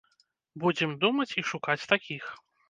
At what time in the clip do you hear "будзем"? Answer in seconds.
0.63-0.95